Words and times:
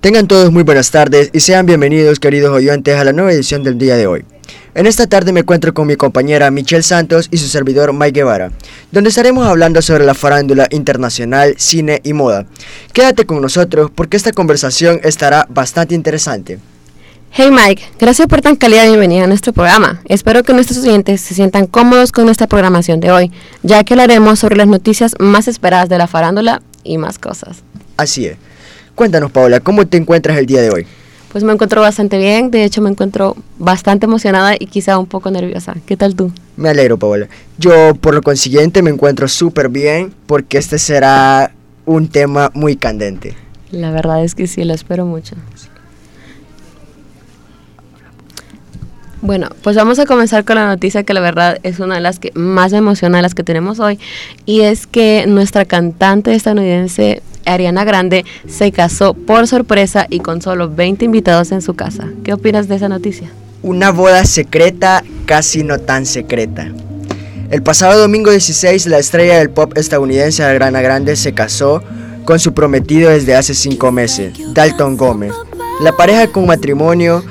Tengan 0.00 0.26
todos 0.26 0.50
muy 0.50 0.62
buenas 0.62 0.90
tardes 0.90 1.28
y 1.34 1.40
sean 1.40 1.66
bienvenidos 1.66 2.18
queridos 2.18 2.56
oyentes 2.56 2.96
a 2.96 3.04
la 3.04 3.12
nueva 3.12 3.32
edición 3.32 3.62
del 3.62 3.76
día 3.76 3.98
de 3.98 4.06
hoy. 4.06 4.24
En 4.74 4.86
esta 4.86 5.06
tarde 5.06 5.30
me 5.30 5.40
encuentro 5.40 5.74
con 5.74 5.86
mi 5.86 5.96
compañera 5.96 6.50
Michelle 6.50 6.82
Santos 6.82 7.28
y 7.30 7.36
su 7.36 7.48
servidor 7.48 7.92
Mike 7.92 8.12
Guevara, 8.12 8.50
donde 8.92 9.10
estaremos 9.10 9.46
hablando 9.46 9.82
sobre 9.82 10.06
la 10.06 10.14
farándula 10.14 10.68
internacional, 10.70 11.56
cine 11.58 12.00
y 12.02 12.14
moda. 12.14 12.46
Quédate 12.94 13.26
con 13.26 13.42
nosotros 13.42 13.90
porque 13.94 14.16
esta 14.16 14.32
conversación 14.32 15.00
estará 15.04 15.46
bastante 15.50 15.94
interesante. 15.94 16.58
Hey 17.30 17.50
Mike, 17.50 17.82
gracias 17.98 18.26
por 18.26 18.40
tan 18.40 18.56
calidad 18.56 18.86
bienvenida 18.86 19.24
a 19.24 19.26
nuestro 19.26 19.52
programa. 19.52 20.00
Espero 20.06 20.42
que 20.44 20.54
nuestros 20.54 20.78
oyentes 20.78 21.20
se 21.20 21.34
sientan 21.34 21.66
cómodos 21.66 22.10
con 22.10 22.24
nuestra 22.24 22.46
programación 22.46 23.00
de 23.00 23.12
hoy, 23.12 23.32
ya 23.62 23.84
que 23.84 23.92
hablaremos 23.92 24.38
sobre 24.38 24.56
las 24.56 24.66
noticias 24.66 25.14
más 25.18 25.46
esperadas 25.46 25.90
de 25.90 25.98
la 25.98 26.06
farándula 26.06 26.62
y 26.84 26.96
más 26.96 27.18
cosas. 27.18 27.58
Así 27.98 28.24
es. 28.24 28.38
Cuéntanos, 29.00 29.30
Paola, 29.30 29.60
¿cómo 29.60 29.86
te 29.86 29.96
encuentras 29.96 30.36
el 30.36 30.44
día 30.44 30.60
de 30.60 30.68
hoy? 30.68 30.86
Pues 31.32 31.42
me 31.42 31.54
encuentro 31.54 31.80
bastante 31.80 32.18
bien, 32.18 32.50
de 32.50 32.64
hecho 32.64 32.82
me 32.82 32.90
encuentro 32.90 33.34
bastante 33.58 34.04
emocionada 34.04 34.56
y 34.58 34.66
quizá 34.66 34.98
un 34.98 35.06
poco 35.06 35.30
nerviosa. 35.30 35.74
¿Qué 35.86 35.96
tal 35.96 36.14
tú? 36.14 36.30
Me 36.58 36.68
alegro, 36.68 36.98
Paola. 36.98 37.26
Yo, 37.56 37.94
por 37.94 38.12
lo 38.12 38.20
consiguiente, 38.20 38.82
me 38.82 38.90
encuentro 38.90 39.26
súper 39.26 39.70
bien 39.70 40.12
porque 40.26 40.58
este 40.58 40.78
será 40.78 41.50
un 41.86 42.08
tema 42.08 42.50
muy 42.52 42.76
candente. 42.76 43.34
La 43.70 43.90
verdad 43.90 44.22
es 44.22 44.34
que 44.34 44.46
sí, 44.46 44.64
lo 44.64 44.74
espero 44.74 45.06
mucho. 45.06 45.34
Bueno, 49.22 49.48
pues 49.62 49.76
vamos 49.76 49.98
a 49.98 50.04
comenzar 50.04 50.44
con 50.44 50.56
la 50.56 50.66
noticia 50.66 51.04
que 51.04 51.14
la 51.14 51.20
verdad 51.20 51.58
es 51.62 51.78
una 51.78 51.94
de 51.94 52.00
las 52.02 52.18
que 52.18 52.32
más 52.34 52.72
me 52.72 52.78
emociona 52.78 53.16
de 53.16 53.22
las 53.22 53.34
que 53.34 53.44
tenemos 53.44 53.80
hoy 53.80 53.98
y 54.44 54.60
es 54.60 54.86
que 54.86 55.24
nuestra 55.26 55.64
cantante 55.64 56.34
estadounidense 56.34 57.22
Ariana 57.44 57.84
Grande 57.84 58.24
se 58.48 58.72
casó 58.72 59.14
por 59.14 59.46
sorpresa 59.46 60.06
y 60.08 60.20
con 60.20 60.42
solo 60.42 60.70
20 60.70 61.04
invitados 61.04 61.52
en 61.52 61.62
su 61.62 61.74
casa. 61.74 62.08
¿Qué 62.24 62.32
opinas 62.32 62.68
de 62.68 62.76
esa 62.76 62.88
noticia? 62.88 63.30
Una 63.62 63.90
boda 63.90 64.24
secreta, 64.24 65.04
casi 65.26 65.62
no 65.62 65.78
tan 65.78 66.06
secreta. 66.06 66.68
El 67.50 67.62
pasado 67.62 68.00
domingo 68.00 68.30
16, 68.30 68.86
la 68.86 68.98
estrella 68.98 69.38
del 69.38 69.50
pop 69.50 69.76
estadounidense 69.76 70.44
Ariana 70.44 70.80
Grande 70.80 71.16
se 71.16 71.34
casó 71.34 71.82
con 72.24 72.38
su 72.38 72.54
prometido 72.54 73.10
desde 73.10 73.34
hace 73.34 73.54
cinco 73.54 73.90
meses, 73.90 74.34
Dalton 74.54 74.96
Gómez. 74.96 75.32
La 75.82 75.92
pareja 75.92 76.28
con 76.28 76.46
matrimonio 76.46 77.24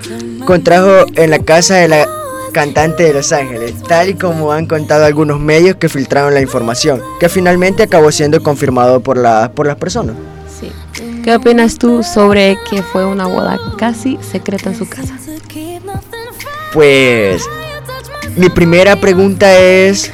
contrajo 0.46 1.06
en 1.16 1.30
la 1.30 1.40
casa 1.40 1.76
de 1.76 1.88
la 1.88 2.08
cantante 2.52 3.04
de 3.04 3.14
Los 3.14 3.32
Ángeles, 3.32 3.76
tal 3.88 4.10
y 4.10 4.14
como 4.16 4.52
han 4.52 4.66
contado 4.66 5.06
algunos 5.06 5.40
medios 5.40 5.76
que 5.76 5.90
filtraron 5.90 6.34
la 6.34 6.42
información, 6.42 7.02
que 7.20 7.30
finalmente 7.30 7.84
acabó 7.84 8.12
siendo 8.12 8.42
confirmado 8.42 9.00
por, 9.00 9.18
la, 9.18 9.52
por 9.54 9.68
las 9.68 9.76
personas. 9.78 10.16
Sí. 10.60 10.72
¿Qué 11.24 11.36
opinas 11.36 11.78
tú 11.78 12.04
sobre 12.04 12.58
que 12.70 12.82
fue 12.82 13.06
una 13.06 13.28
boda 13.28 13.60
casi 13.78 14.18
secreta 14.22 14.70
en 14.70 14.78
su 14.78 14.88
casa? 14.88 15.18
Pues 16.74 17.44
mi 18.36 18.50
primera 18.50 18.96
pregunta 18.96 19.58
es, 19.58 20.12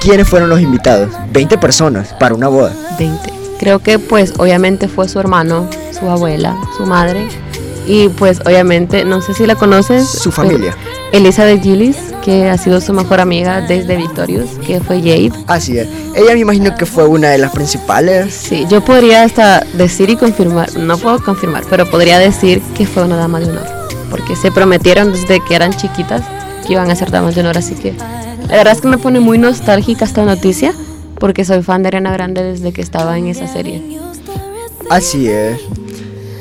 ¿quiénes 0.00 0.28
fueron 0.28 0.48
los 0.48 0.60
invitados? 0.60 1.10
20 1.32 1.58
personas 1.58 2.14
para 2.14 2.34
una 2.34 2.48
boda. 2.48 2.72
20. 2.98 3.32
Creo 3.58 3.80
que 3.80 3.98
pues 3.98 4.34
obviamente 4.38 4.88
fue 4.88 5.08
su 5.08 5.20
hermano, 5.20 5.68
su 5.98 6.08
abuela, 6.08 6.56
su 6.76 6.86
madre 6.86 7.28
y 7.86 8.08
pues 8.08 8.40
obviamente, 8.44 9.04
no 9.04 9.20
sé 9.20 9.34
si 9.34 9.46
la 9.46 9.54
conoces. 9.54 10.08
Su 10.08 10.30
familia. 10.30 10.76
Elisa 11.12 11.44
de 11.44 11.58
Gillis, 11.58 11.96
que 12.24 12.48
ha 12.48 12.56
sido 12.56 12.80
su 12.80 12.92
mejor 12.92 13.20
amiga 13.20 13.60
desde 13.62 13.96
Victorious, 13.96 14.50
que 14.66 14.80
fue 14.80 14.98
Jade. 14.98 15.32
Así 15.46 15.78
es. 15.78 15.88
Ella 16.14 16.34
me 16.34 16.40
imagino 16.40 16.74
que 16.76 16.86
fue 16.86 17.04
una 17.06 17.30
de 17.30 17.38
las 17.38 17.52
principales. 17.52 18.32
Sí, 18.34 18.66
yo 18.68 18.84
podría 18.84 19.24
hasta 19.24 19.66
decir 19.74 20.10
y 20.10 20.16
confirmar, 20.16 20.76
no 20.76 20.98
puedo 20.98 21.22
confirmar, 21.22 21.64
pero 21.68 21.90
podría 21.90 22.18
decir 22.18 22.62
que 22.76 22.86
fue 22.86 23.04
una 23.04 23.16
dama 23.16 23.40
de 23.40 23.46
honor. 23.46 23.66
Porque 24.10 24.36
se 24.36 24.52
prometieron 24.52 25.12
desde 25.12 25.40
que 25.44 25.54
eran 25.54 25.72
chiquitas 25.72 26.22
que 26.66 26.72
iban 26.74 26.90
a 26.90 26.96
ser 26.96 27.10
damas 27.10 27.34
de 27.34 27.40
honor, 27.40 27.58
así 27.58 27.74
que 27.74 27.92
la 27.92 28.56
verdad 28.56 28.74
es 28.74 28.80
que 28.80 28.88
me 28.88 28.98
pone 28.98 29.20
muy 29.20 29.38
nostálgica 29.38 30.04
esta 30.04 30.24
noticia, 30.24 30.74
porque 31.18 31.44
soy 31.44 31.62
fan 31.62 31.82
de 31.82 31.88
Ariana 31.88 32.12
Grande 32.12 32.42
desde 32.42 32.72
que 32.72 32.82
estaba 32.82 33.16
en 33.18 33.28
esa 33.28 33.46
serie. 33.46 33.98
Así 34.88 35.28
es. 35.28 35.60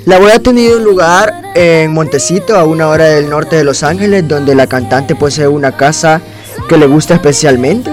La 0.09 0.17
boda 0.17 0.37
ha 0.37 0.39
tenido 0.39 0.79
lugar 0.79 1.39
en 1.53 1.93
Montecito, 1.93 2.57
a 2.57 2.63
una 2.63 2.87
hora 2.87 3.05
del 3.05 3.29
norte 3.29 3.57
de 3.57 3.63
Los 3.63 3.83
Ángeles, 3.83 4.27
donde 4.27 4.55
la 4.55 4.65
cantante 4.65 5.13
posee 5.13 5.47
una 5.47 5.77
casa 5.77 6.19
que 6.67 6.77
le 6.77 6.87
gusta 6.87 7.13
especialmente 7.13 7.91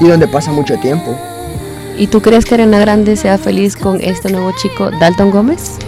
y 0.00 0.06
donde 0.06 0.28
pasa 0.28 0.52
mucho 0.52 0.78
tiempo. 0.78 1.18
¿Y 1.98 2.06
tú 2.06 2.22
crees 2.22 2.44
que 2.44 2.54
Arena 2.54 2.78
Grande 2.78 3.16
sea 3.16 3.38
feliz 3.38 3.74
con 3.74 4.00
este 4.00 4.30
nuevo 4.30 4.52
chico, 4.56 4.92
Dalton 5.00 5.32
Gómez? 5.32 5.78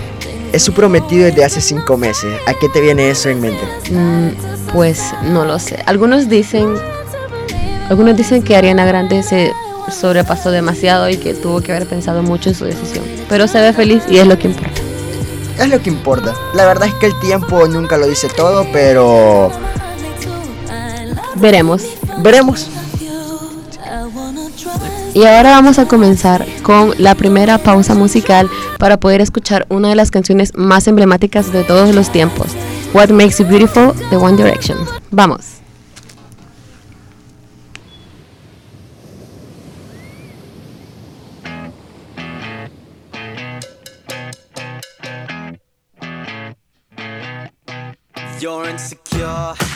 Es 0.52 0.64
su 0.64 0.72
prometido 0.72 1.26
desde 1.26 1.44
hace 1.44 1.60
cinco 1.60 1.96
meses. 1.96 2.34
¿A 2.48 2.54
qué 2.54 2.68
te 2.68 2.80
viene 2.80 3.08
eso 3.08 3.28
en 3.28 3.40
mente? 3.40 3.62
Mm, 3.92 4.72
pues 4.72 5.04
no 5.30 5.44
lo 5.44 5.60
sé. 5.60 5.78
Algunos 5.86 6.28
dicen, 6.28 6.74
algunos 7.88 8.16
dicen 8.16 8.42
que 8.42 8.56
Ariana 8.56 8.86
Grande 8.86 9.22
se 9.22 9.52
sobrepasó 9.88 10.50
demasiado 10.50 11.08
y 11.08 11.16
que 11.16 11.32
tuvo 11.32 11.60
que 11.60 11.70
haber 11.70 11.86
pensado 11.86 12.24
mucho 12.24 12.48
en 12.48 12.56
su 12.56 12.64
decisión. 12.64 13.04
Pero 13.28 13.46
se 13.46 13.60
ve 13.60 13.72
feliz 13.72 14.02
y 14.10 14.18
es 14.18 14.26
lo 14.26 14.36
que 14.36 14.48
importa 14.48 14.83
es 15.58 15.68
lo 15.68 15.80
que 15.80 15.90
importa. 15.90 16.34
La 16.54 16.66
verdad 16.66 16.88
es 16.88 16.94
que 16.94 17.06
el 17.06 17.18
tiempo 17.20 17.66
nunca 17.68 17.96
lo 17.96 18.06
dice 18.06 18.28
todo, 18.28 18.66
pero... 18.72 19.50
Veremos. 21.36 21.82
Veremos. 22.18 22.68
Y 25.14 25.24
ahora 25.24 25.50
vamos 25.50 25.78
a 25.78 25.86
comenzar 25.86 26.44
con 26.62 26.92
la 26.98 27.14
primera 27.14 27.58
pausa 27.58 27.94
musical 27.94 28.50
para 28.78 28.98
poder 28.98 29.20
escuchar 29.20 29.64
una 29.68 29.88
de 29.88 29.94
las 29.94 30.10
canciones 30.10 30.52
más 30.56 30.88
emblemáticas 30.88 31.52
de 31.52 31.62
todos 31.62 31.94
los 31.94 32.10
tiempos, 32.10 32.48
What 32.92 33.10
Makes 33.10 33.38
You 33.38 33.46
Beautiful 33.46 33.92
de 34.10 34.16
One 34.16 34.36
Direction. 34.36 34.76
Vamos. 35.12 35.53
어... 49.34 49.73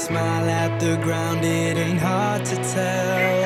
smile 0.00 0.48
at 0.48 0.80
the 0.80 0.96
ground, 0.96 1.44
it 1.44 1.76
ain't 1.76 2.00
hard 2.00 2.42
to 2.46 2.56
tell. 2.56 3.39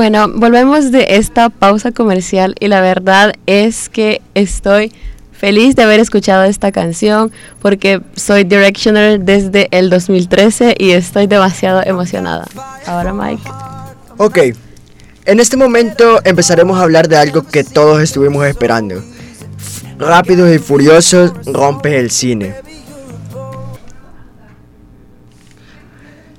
Bueno, 0.00 0.30
volvemos 0.34 0.92
de 0.92 1.16
esta 1.16 1.50
pausa 1.50 1.92
comercial 1.92 2.54
y 2.58 2.68
la 2.68 2.80
verdad 2.80 3.34
es 3.44 3.90
que 3.90 4.22
estoy 4.32 4.94
feliz 5.30 5.76
de 5.76 5.82
haber 5.82 6.00
escuchado 6.00 6.44
esta 6.44 6.72
canción 6.72 7.30
porque 7.60 8.00
soy 8.16 8.44
Directioner 8.44 9.20
desde 9.20 9.68
el 9.72 9.90
2013 9.90 10.74
y 10.78 10.92
estoy 10.92 11.26
demasiado 11.26 11.82
emocionada. 11.84 12.46
Ahora 12.86 13.12
Mike. 13.12 13.42
Ok, 14.16 14.38
en 15.26 15.38
este 15.38 15.58
momento 15.58 16.22
empezaremos 16.24 16.78
a 16.78 16.84
hablar 16.84 17.06
de 17.06 17.18
algo 17.18 17.42
que 17.42 17.62
todos 17.62 18.00
estuvimos 18.00 18.46
esperando. 18.46 19.04
Rápidos 19.98 20.50
y 20.50 20.58
Furiosos 20.58 21.32
rompe 21.44 21.98
el 21.98 22.10
cine. 22.10 22.54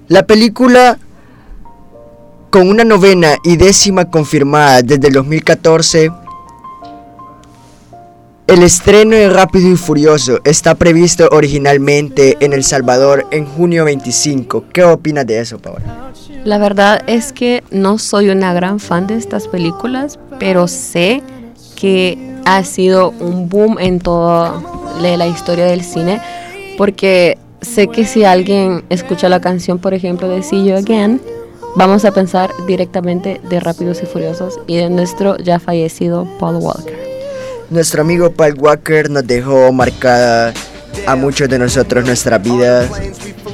La 0.07 0.23
película, 0.23 0.97
con 2.51 2.69
una 2.69 2.83
novena 2.83 3.37
y 3.45 3.55
décima 3.55 4.11
confirmada 4.11 4.81
desde 4.81 5.07
el 5.07 5.13
2014, 5.13 6.11
el 8.45 8.63
estreno 8.63 9.15
de 9.15 9.29
Rápido 9.29 9.69
y 9.69 9.77
Furioso 9.77 10.41
está 10.43 10.75
previsto 10.75 11.29
originalmente 11.31 12.35
en 12.41 12.51
El 12.51 12.65
Salvador 12.65 13.25
en 13.31 13.45
junio 13.45 13.85
25. 13.85 14.65
¿Qué 14.73 14.83
opinas 14.83 15.25
de 15.25 15.39
eso, 15.39 15.59
Paola? 15.59 16.11
La 16.43 16.57
verdad 16.57 17.01
es 17.07 17.31
que 17.31 17.63
no 17.71 17.97
soy 17.97 18.29
una 18.29 18.53
gran 18.53 18.81
fan 18.81 19.07
de 19.07 19.15
estas 19.15 19.47
películas, 19.47 20.19
pero 20.37 20.67
sé 20.67 21.23
que 21.77 22.17
ha 22.43 22.65
sido 22.65 23.11
un 23.21 23.47
boom 23.47 23.79
en 23.79 23.99
toda 23.99 24.61
la 24.99 25.25
historia 25.25 25.65
del 25.65 25.85
cine, 25.85 26.19
porque 26.77 27.37
sé 27.61 27.87
que 27.87 28.05
si 28.05 28.25
alguien 28.25 28.83
escucha 28.89 29.29
la 29.29 29.39
canción, 29.39 29.79
por 29.79 29.93
ejemplo, 29.93 30.27
de 30.27 30.43
See 30.43 30.65
You 30.65 30.75
Again, 30.75 31.21
vamos 31.75 32.05
a 32.05 32.11
pensar 32.11 32.51
directamente 32.67 33.41
de 33.49 33.59
Rápidos 33.59 34.01
y 34.03 34.05
Furiosos 34.05 34.59
y 34.67 34.77
de 34.77 34.89
nuestro 34.89 35.37
ya 35.37 35.59
fallecido 35.59 36.27
Paul 36.39 36.57
Walker. 36.57 36.97
Nuestro 37.69 38.01
amigo 38.01 38.31
Paul 38.31 38.55
Walker 38.59 39.09
nos 39.09 39.25
dejó 39.25 39.71
marcada 39.71 40.53
a 41.05 41.15
muchos 41.15 41.49
de 41.49 41.57
nosotros 41.57 42.05
nuestras 42.05 42.41
vidas, 42.43 42.89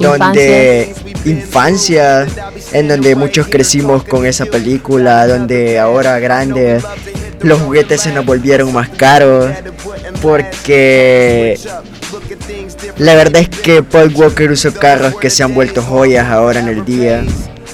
donde 0.00 0.94
infancia, 1.24 2.26
en 2.72 2.88
donde 2.88 3.14
muchos 3.14 3.46
crecimos 3.46 4.02
con 4.04 4.26
esa 4.26 4.46
película, 4.46 5.26
donde 5.26 5.78
ahora 5.78 6.18
grandes 6.18 6.84
los 7.40 7.60
juguetes 7.60 8.00
se 8.00 8.12
nos 8.12 8.26
volvieron 8.26 8.72
más 8.72 8.88
caros, 8.88 9.50
porque 10.20 11.58
la 12.96 13.14
verdad 13.14 13.42
es 13.42 13.48
que 13.48 13.82
Paul 13.82 14.12
Walker 14.14 14.50
usó 14.50 14.74
carros 14.74 15.16
que 15.16 15.30
se 15.30 15.42
han 15.44 15.54
vuelto 15.54 15.82
joyas 15.82 16.26
ahora 16.28 16.60
en 16.60 16.68
el 16.68 16.84
día. 16.84 17.24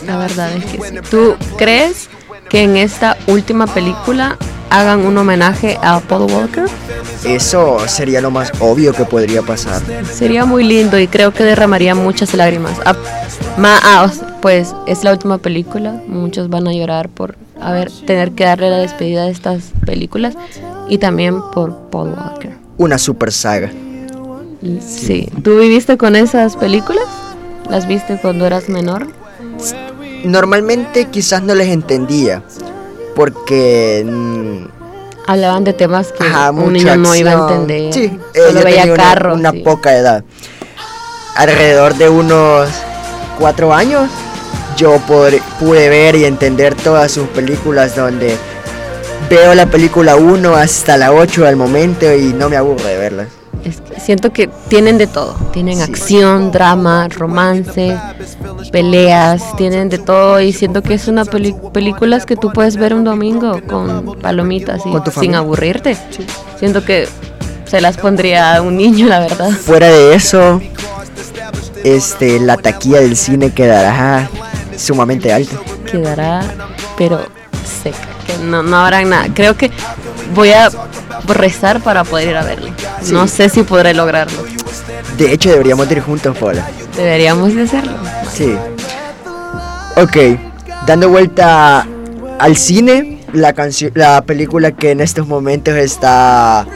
La 0.07 0.17
verdad 0.17 0.53
es 0.57 0.65
que 0.67 0.79
sí. 0.89 0.95
¿Tú 1.11 1.35
crees 1.57 2.09
que 2.49 2.63
en 2.63 2.77
esta 2.77 3.17
última 3.27 3.67
película 3.67 4.37
hagan 4.71 5.07
un 5.07 5.17
homenaje 5.17 5.79
a 5.83 6.01
Paul 6.01 6.31
Walker? 6.31 6.65
Eso 7.25 7.79
sería 7.87 8.21
lo 8.21 8.31
más 8.31 8.53
obvio 8.61 8.93
que 8.93 9.05
podría 9.05 9.43
pasar. 9.43 9.81
Sería 10.13 10.45
muy 10.45 10.65
lindo 10.65 10.99
y 10.99 11.07
creo 11.09 11.33
que 11.33 11.43
derramaría 11.45 11.95
muchas 11.95 12.35
lágrimas. 12.35 12.73
Ah, 12.85 12.95
ma- 13.57 13.79
ah, 13.83 14.11
pues 14.43 14.75
es 14.87 15.05
la 15.05 15.13
última 15.13 15.39
película, 15.39 16.01
muchos 16.07 16.51
van 16.51 16.69
a 16.69 16.73
llorar 16.73 17.09
por 17.09 17.37
haber 17.61 17.91
tener 18.07 18.33
que 18.33 18.45
darle 18.45 18.69
la 18.71 18.79
despedida 18.79 19.25
de 19.25 19.31
estas 19.31 19.71
películas 19.87 20.35
y 20.89 20.99
también 20.99 21.41
por 21.53 21.75
Paul 21.91 22.11
Walker. 22.11 22.51
Una 22.77 22.99
super 22.99 23.33
saga. 23.33 23.71
Y 24.61 24.81
Sí, 24.81 25.29
¿tú 25.43 25.59
viviste 25.59 25.97
con 25.97 26.17
esas 26.17 26.57
películas? 26.57 27.05
¿Las 27.71 27.87
viste 27.87 28.19
cuando 28.21 28.45
eras 28.47 28.69
menor? 28.69 29.07
Normalmente 30.25 31.07
quizás 31.07 31.43
no 31.43 31.55
les 31.55 31.69
entendía, 31.69 32.43
porque 33.15 34.05
mm, 34.07 34.75
Hablaban 35.27 35.65
de 35.65 35.73
temas 35.73 36.13
que 36.13 36.23
Ajá, 36.23 36.51
un 36.51 36.73
niño 36.75 36.97
no 36.97 37.15
iba 37.15 37.31
a 37.31 37.35
entender. 37.55 37.95
Sí, 37.95 38.19
eh, 38.35 38.41
Solo 38.47 38.59
yo 38.61 38.65
veía 38.65 38.81
tenía 38.83 38.95
una- 38.95 39.03
carros. 39.03 39.39
Una, 39.39 39.51
sí. 39.53 39.59
poca 39.61 39.95
edad. 39.97 40.23
Alrededor 41.37 41.95
de 41.95 42.09
unos 42.11 42.69
cuatro 43.39 43.73
años, 43.73 44.11
yo 44.77 44.99
pude 44.99 45.89
ver 45.89 46.15
y 46.17 46.25
entender 46.27 46.75
todas 46.75 47.11
sus 47.13 47.27
películas 47.29 47.97
donde 47.97 48.37
veo 49.31 49.55
la 49.55 49.67
película 49.67 50.17
1 50.17 50.55
hasta 50.55 50.97
la 50.99 51.13
8 51.13 51.47
al 51.47 51.57
momento 51.57 52.13
y 52.15 52.33
no 52.35 52.49
me 52.51 52.57
aburro 52.57 52.85
de 52.85 52.99
verlas. 52.99 53.29
Es 53.65 53.81
que 53.81 53.99
siento 54.01 54.33
que 54.33 54.49
tienen 54.69 54.99
de 54.99 55.07
todo. 55.07 55.35
Tienen 55.53 55.77
Sí. 55.77 55.83
acción, 55.83 56.53
drama, 56.53 57.09
romance, 57.09 57.97
peleas, 58.71 59.57
tienen 59.57 59.89
de 59.89 59.99
todo. 59.99 60.41
Y 60.41 60.53
siento 60.53 60.83
que 60.83 60.95
es 60.95 61.09
una 61.09 61.25
películas 61.25 62.27
que 62.27 62.37
tú 62.37 62.53
puedes 62.53 62.77
ver 62.77 62.95
un 62.95 63.05
domingo 63.05 63.61
con 63.67 64.19
palomitas 64.21 64.83
y 64.87 64.91
Con 64.91 65.13
sin 65.13 65.35
aburrirte. 65.35 65.97
Siento 66.59 66.85
que 66.85 67.09
se 67.65 67.81
las 67.81 67.97
pondría 67.97 68.57
a 68.57 68.63
un 68.63 68.77
niño, 68.77 69.07
la 69.07 69.21
verdad. 69.21 69.51
Fuera 69.51 69.89
de 69.89 70.15
eso, 70.15 70.61
este, 71.83 72.39
la 72.41 72.57
taquilla 72.57 73.01
del 73.01 73.17
cine 73.17 73.51
quedará 73.53 74.29
sumamente 74.77 75.33
alta. 75.33 75.57
Quedará, 75.91 76.43
pero 76.99 77.21
seca. 77.83 77.97
Que 78.27 78.45
no, 78.45 78.63
no 78.63 78.77
habrá 78.77 79.03
nada. 79.05 79.29
Creo 79.35 79.57
que 79.57 79.71
voy 80.35 80.51
a 80.51 80.71
rezar 81.27 81.81
para 81.81 82.05
poder 82.05 82.29
ir 82.29 82.37
a 82.37 82.45
verlo. 82.45 82.71
Sí. 83.03 83.13
No 83.13 83.27
sé 83.29 83.49
si 83.49 83.63
podré 83.63 83.95
lograrlo. 83.95 84.45
De 85.17 85.33
hecho, 85.33 85.51
deberíamos 85.51 85.91
ir 85.91 86.01
juntos, 86.01 86.37
Paula. 86.37 86.69
Deberíamos 86.97 87.55
de 87.55 87.63
hacerlo. 87.63 87.93
Sí. 88.33 88.57
Ok, 89.97 90.17
dando 90.87 91.09
vuelta 91.09 91.87
al 92.39 92.57
cine, 92.57 93.21
la 93.33 93.55
la 93.95 94.23
película 94.23 94.73
que 94.73 94.91
en 94.91 95.01
estos 95.01 95.27
momentos 95.27 95.75
está 95.77 96.67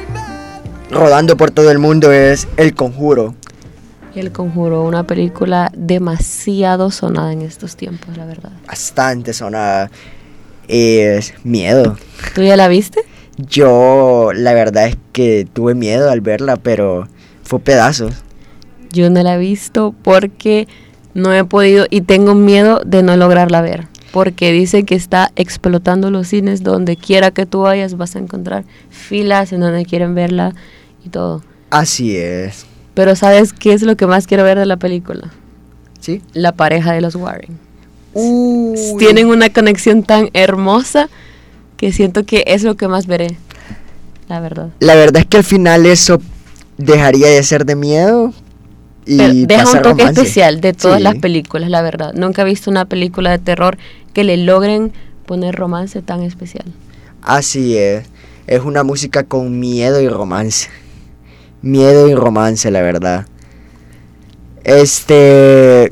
rodando 0.90 1.36
por 1.36 1.50
todo 1.50 1.70
el 1.70 1.78
mundo 1.78 2.12
es 2.12 2.46
El 2.56 2.74
Conjuro. 2.74 3.34
El 4.14 4.32
Conjuro, 4.32 4.82
una 4.82 5.04
película 5.04 5.70
demasiado 5.76 6.90
sonada 6.90 7.32
en 7.32 7.42
estos 7.42 7.76
tiempos, 7.76 8.16
la 8.16 8.24
verdad. 8.24 8.50
Bastante 8.66 9.32
sonada. 9.32 9.90
Es 10.66 11.34
miedo. 11.44 11.96
¿Tú 12.34 12.42
ya 12.42 12.56
la 12.56 12.68
viste? 12.68 13.00
Yo, 13.38 14.32
la 14.34 14.52
verdad 14.52 14.88
es 14.88 14.96
que 15.12 15.46
tuve 15.52 15.74
miedo 15.74 16.10
al 16.10 16.20
verla, 16.20 16.56
pero 16.56 17.06
fue 17.44 17.60
pedazos. 17.60 18.14
Yo 18.90 19.08
no 19.10 19.22
la 19.22 19.36
he 19.36 19.38
visto 19.38 19.94
porque 20.02 20.66
no 21.14 21.32
he 21.32 21.44
podido 21.44 21.86
y 21.88 22.00
tengo 22.00 22.34
miedo 22.34 22.80
de 22.84 23.02
no 23.04 23.16
lograrla 23.16 23.60
ver. 23.60 23.86
Porque 24.10 24.50
dice 24.50 24.84
que 24.84 24.96
está 24.96 25.30
explotando 25.36 26.10
los 26.10 26.28
cines 26.28 26.64
donde 26.64 26.96
quiera 26.96 27.30
que 27.30 27.46
tú 27.46 27.60
vayas 27.60 27.96
vas 27.96 28.16
a 28.16 28.18
encontrar 28.18 28.64
filas 28.90 29.52
en 29.52 29.60
donde 29.60 29.84
quieren 29.84 30.14
verla 30.14 30.54
y 31.04 31.10
todo. 31.10 31.42
Así 31.70 32.16
es. 32.16 32.66
Pero 32.94 33.14
¿sabes 33.14 33.52
qué 33.52 33.72
es 33.72 33.82
lo 33.82 33.96
que 33.96 34.06
más 34.06 34.26
quiero 34.26 34.42
ver 34.42 34.58
de 34.58 34.66
la 34.66 34.78
película? 34.78 35.30
¿Sí? 36.00 36.22
La 36.32 36.52
pareja 36.52 36.92
de 36.92 37.02
los 37.02 37.14
Warren. 37.14 37.58
Uy. 38.14 38.76
Tienen 38.98 39.26
una 39.26 39.52
conexión 39.52 40.02
tan 40.02 40.30
hermosa 40.32 41.08
que 41.78 41.92
siento 41.92 42.24
que 42.26 42.44
es 42.46 42.62
lo 42.64 42.76
que 42.76 42.86
más 42.88 43.06
veré. 43.06 43.38
La 44.28 44.40
verdad. 44.40 44.68
La 44.80 44.94
verdad 44.94 45.22
es 45.22 45.26
que 45.26 45.38
al 45.38 45.44
final 45.44 45.86
eso 45.86 46.20
dejaría 46.76 47.28
de 47.28 47.42
ser 47.42 47.64
de 47.64 47.74
miedo 47.76 48.34
y 49.06 49.16
Pero 49.16 49.32
deja 49.32 49.60
un 49.60 49.64
pasar 49.66 49.82
toque 49.82 50.02
romance. 50.02 50.20
especial 50.20 50.60
de 50.60 50.72
todas 50.74 50.98
Sí. 50.98 51.02
las 51.04 51.14
películas, 51.16 51.70
la 51.70 51.80
verdad. 51.80 52.12
Nunca 52.14 52.42
he 52.42 52.44
visto 52.44 52.70
una 52.70 52.84
película 52.84 53.30
de 53.30 53.38
terror 53.38 53.78
que 54.12 54.22
le 54.24 54.36
logren 54.36 54.92
poner 55.24 55.54
romance 55.54 56.02
tan 56.02 56.22
especial. 56.22 56.66
Así 57.22 57.78
es. 57.78 58.04
Es 58.46 58.60
una 58.60 58.82
música 58.82 59.24
con 59.24 59.58
miedo 59.58 60.00
y 60.02 60.08
romance. 60.08 60.68
miedo 61.62 62.08
y 62.08 62.14
romance, 62.14 62.70
la 62.70 62.82
verdad. 62.82 63.26
Este. 64.64 65.90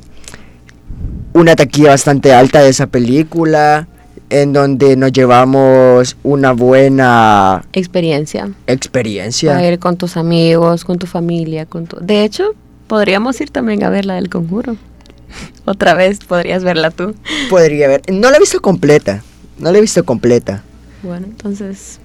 Una 1.33 1.55
taquilla 1.57 1.91
bastante 1.91 2.33
alta 2.33 2.61
de 2.63 2.71
esa 2.71 2.87
película. 2.87 3.89
En 4.29 4.53
donde 4.53 4.97
nos 4.97 5.13
llevamos 5.13 6.17
una 6.25 6.53
buena 6.53 7.65
Experiencia. 7.73 8.51
experiencia. 8.67 9.53
Para 9.53 9.69
ir 9.69 9.79
con 9.79 9.97
tus 9.97 10.17
amigos, 10.17 10.85
con 10.85 10.99
tu 10.99 11.07
familia, 11.07 11.65
con 11.67 11.87
tu... 11.87 11.99
De 12.01 12.25
hecho, 12.25 12.55
podríamos 12.89 13.41
ir 13.41 13.51
también 13.51 13.85
a 13.85 13.91
ver 13.91 14.05
la 14.05 14.15
del 14.15 14.29
conjuro. 14.29 14.77
Otra 15.65 15.95
vez 15.95 16.19
podrías 16.19 16.65
verla 16.65 16.91
tú. 16.91 17.15
Podría 17.51 17.87
ver. 17.89 18.03
No 18.13 18.31
la 18.31 18.37
he 18.37 18.41
visto 18.41 18.61
completa. 18.61 19.23
No 19.59 19.71
la 19.71 19.79
he 19.79 19.81
visto 19.81 20.05
completa. 20.05 20.63
Bueno, 21.03 21.27
entonces, 21.27 22.01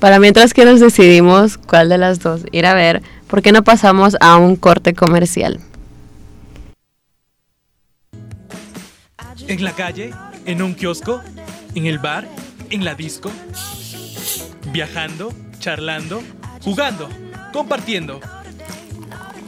para 0.00 0.18
mientras 0.18 0.52
que 0.52 0.64
nos 0.64 0.80
decidimos 0.80 1.58
cuál 1.58 1.88
de 1.88 1.98
las 1.98 2.18
dos 2.18 2.42
ir 2.50 2.66
a 2.66 2.74
ver, 2.74 3.02
¿por 3.28 3.40
qué 3.40 3.52
no 3.52 3.62
pasamos 3.62 4.16
a 4.20 4.36
un 4.36 4.56
corte 4.56 4.94
comercial? 4.94 5.60
En 9.46 9.64
la 9.64 9.72
calle, 9.72 10.12
en 10.50 10.62
un 10.62 10.74
kiosco, 10.74 11.22
en 11.76 11.86
el 11.86 12.00
bar, 12.00 12.26
en 12.70 12.84
la 12.84 12.96
disco. 12.96 13.30
Viajando, 14.72 15.32
charlando, 15.60 16.22
jugando, 16.62 17.08
compartiendo. 17.52 18.20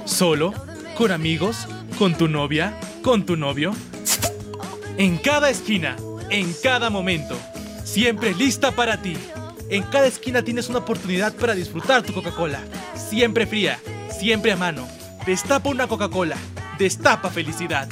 Solo, 0.05 0.55
con 0.97 1.11
amigos, 1.11 1.67
con 1.99 2.15
tu 2.15 2.29
novia, 2.29 2.79
con 3.03 3.27
tu 3.27 3.37
novio. 3.37 3.75
En 4.97 5.19
cada 5.19 5.51
esquina, 5.51 5.97
en 6.31 6.55
cada 6.63 6.89
momento, 6.89 7.37
siempre 7.83 8.33
lista 8.33 8.71
para 8.71 9.03
ti. 9.03 9.17
En 9.71 9.83
cada 9.83 10.07
esquina 10.07 10.43
tienes 10.43 10.69
una 10.69 10.81
oportunidad 10.81 11.35
para 11.35 11.55
disfrutar 11.55 12.03
tu 12.03 12.13
Coca-Cola. 12.13 12.61
Siempre 12.95 13.47
fría, 13.47 13.81
siempre 14.17 14.53
a 14.53 14.57
mano. 14.57 14.87
Destapa 15.27 15.69
una 15.69 15.89
Coca-Cola. 15.89 16.37
Destapa 16.79 17.29
felicidad. 17.29 17.89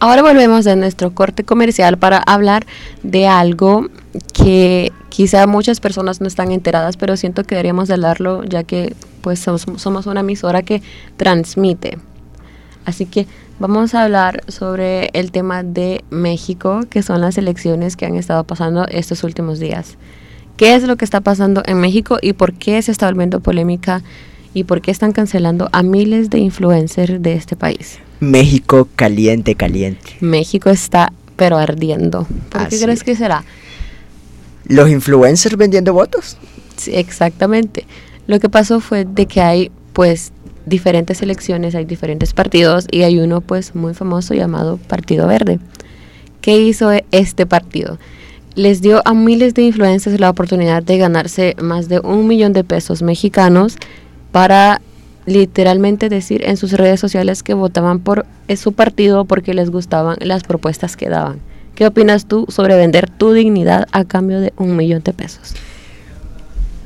Ahora 0.00 0.22
volvemos 0.22 0.64
de 0.64 0.76
nuestro 0.76 1.12
corte 1.12 1.42
comercial 1.42 1.98
para 1.98 2.18
hablar 2.18 2.64
de 3.02 3.26
algo 3.26 3.88
que 4.32 4.92
quizá 5.08 5.48
muchas 5.48 5.80
personas 5.80 6.20
no 6.20 6.28
están 6.28 6.52
enteradas, 6.52 6.96
pero 6.96 7.16
siento 7.16 7.42
que 7.42 7.56
deberíamos 7.56 7.88
de 7.88 7.94
hablarlo 7.94 8.44
ya 8.44 8.62
que 8.62 8.94
pues 9.22 9.40
somos, 9.40 9.66
somos 9.76 10.06
una 10.06 10.20
emisora 10.20 10.62
que 10.62 10.82
transmite. 11.16 11.98
Así 12.84 13.06
que 13.06 13.26
vamos 13.58 13.96
a 13.96 14.04
hablar 14.04 14.44
sobre 14.46 15.10
el 15.14 15.32
tema 15.32 15.64
de 15.64 16.04
México, 16.10 16.82
que 16.88 17.02
son 17.02 17.20
las 17.20 17.36
elecciones 17.36 17.96
que 17.96 18.06
han 18.06 18.14
estado 18.14 18.44
pasando 18.44 18.86
estos 18.86 19.24
últimos 19.24 19.58
días. 19.58 19.98
¿Qué 20.56 20.76
es 20.76 20.84
lo 20.84 20.94
que 20.96 21.04
está 21.04 21.20
pasando 21.20 21.62
en 21.66 21.80
México 21.80 22.18
y 22.22 22.34
por 22.34 22.52
qué 22.54 22.80
se 22.82 22.92
está 22.92 23.06
volviendo 23.06 23.40
polémica 23.40 24.02
y 24.58 24.64
por 24.64 24.80
qué 24.80 24.90
están 24.90 25.12
cancelando 25.12 25.68
a 25.72 25.82
miles 25.82 26.30
de 26.30 26.38
influencers 26.38 27.22
de 27.22 27.34
este 27.34 27.54
país? 27.54 27.98
México 28.20 28.88
caliente, 28.96 29.54
caliente. 29.54 30.16
México 30.20 30.68
está 30.70 31.12
pero 31.36 31.56
ardiendo. 31.56 32.26
¿Por 32.50 32.62
qué 32.68 32.74
Así 32.74 32.82
crees 32.84 32.98
es. 32.98 33.04
que 33.04 33.14
será? 33.14 33.44
Los 34.66 34.90
influencers 34.90 35.56
vendiendo 35.56 35.92
votos. 35.92 36.36
Sí, 36.76 36.90
exactamente. 36.94 37.86
Lo 38.26 38.40
que 38.40 38.48
pasó 38.48 38.80
fue 38.80 39.04
de 39.04 39.26
que 39.26 39.40
hay 39.40 39.70
pues 39.92 40.32
diferentes 40.66 41.22
elecciones, 41.22 41.74
hay 41.76 41.84
diferentes 41.84 42.32
partidos 42.34 42.86
y 42.90 43.02
hay 43.02 43.18
uno 43.20 43.40
pues 43.40 43.74
muy 43.76 43.94
famoso 43.94 44.34
llamado 44.34 44.76
Partido 44.76 45.28
Verde. 45.28 45.60
¿Qué 46.40 46.58
hizo 46.60 46.92
e- 46.92 47.04
este 47.12 47.46
partido? 47.46 47.98
Les 48.56 48.82
dio 48.82 49.00
a 49.04 49.14
miles 49.14 49.54
de 49.54 49.62
influencers 49.62 50.18
la 50.18 50.28
oportunidad 50.30 50.82
de 50.82 50.98
ganarse 50.98 51.54
más 51.62 51.88
de 51.88 52.00
un 52.00 52.26
millón 52.26 52.52
de 52.52 52.64
pesos 52.64 53.02
mexicanos 53.02 53.76
para 54.32 54.80
literalmente 55.26 56.08
decir 56.08 56.42
en 56.46 56.56
sus 56.56 56.72
redes 56.72 57.00
sociales 57.00 57.42
que 57.42 57.54
votaban 57.54 57.98
por 58.00 58.24
eh, 58.48 58.56
su 58.56 58.72
partido 58.72 59.24
porque 59.26 59.52
les 59.54 59.70
gustaban 59.70 60.16
las 60.20 60.42
propuestas 60.44 60.96
que 60.96 61.08
daban. 61.08 61.38
¿Qué 61.74 61.86
opinas 61.86 62.26
tú 62.26 62.46
sobre 62.48 62.76
vender 62.76 63.08
tu 63.10 63.32
dignidad 63.32 63.86
a 63.92 64.04
cambio 64.04 64.40
de 64.40 64.52
un 64.56 64.74
millón 64.76 65.02
de 65.04 65.12
pesos? 65.12 65.54